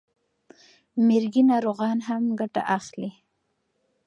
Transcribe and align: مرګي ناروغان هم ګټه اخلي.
مرګي 1.07 1.43
ناروغان 1.51 1.97
هم 2.07 2.23
ګټه 2.39 2.61
اخلي. 2.77 3.09